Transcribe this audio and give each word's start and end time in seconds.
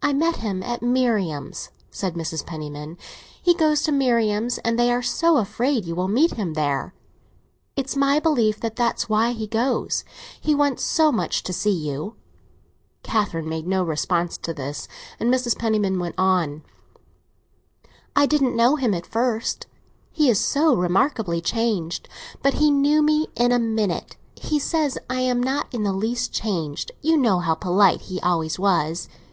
"I 0.00 0.12
met 0.14 0.36
him 0.36 0.62
at 0.62 0.80
Marian's," 0.80 1.68
said 1.90 2.14
Mrs. 2.14 2.46
Penniman. 2.46 2.96
"He 3.42 3.52
goes 3.52 3.82
to 3.82 3.92
Marian's, 3.92 4.56
and 4.58 4.78
they 4.78 4.90
are 4.92 5.02
so 5.02 5.36
afraid 5.36 5.84
you 5.84 5.94
will 5.96 6.08
meet 6.08 6.34
him 6.34 6.54
there. 6.54 6.94
It's 7.76 7.94
my 7.96 8.18
belief 8.20 8.58
that 8.60 8.76
that's 8.76 9.08
why 9.10 9.32
he 9.32 9.46
goes. 9.48 10.04
He 10.40 10.54
wants 10.54 10.82
so 10.84 11.10
much 11.12 11.42
to 11.42 11.52
see 11.52 11.72
you." 11.72 12.14
Catherine 13.02 13.48
made 13.48 13.66
no 13.66 13.82
response 13.82 14.38
to 14.38 14.54
this, 14.54 14.86
and 15.20 15.34
Mrs. 15.34 15.58
Penniman 15.58 15.98
went 15.98 16.14
on. 16.16 16.62
"I 18.16 18.24
didn't 18.24 18.56
know 18.56 18.76
him 18.76 18.94
at 18.94 19.04
first; 19.04 19.66
he 20.10 20.30
is 20.30 20.38
so 20.40 20.74
remarkably 20.74 21.40
changed. 21.42 22.08
But 22.42 22.54
he 22.54 22.70
knew 22.70 23.02
me 23.02 23.26
in 23.36 23.52
a 23.52 23.58
minute. 23.58 24.16
He 24.36 24.58
says 24.58 24.96
I 25.10 25.20
am 25.22 25.42
not 25.42 25.66
in 25.74 25.82
the 25.82 25.92
least 25.92 26.32
changed. 26.32 26.92
You 27.02 27.16
know 27.18 27.40
how 27.40 27.54
polite 27.56 28.02
he 28.02 28.20
always 28.20 28.58
was. 28.58 29.08